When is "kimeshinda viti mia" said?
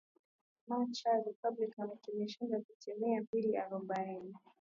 2.01-3.21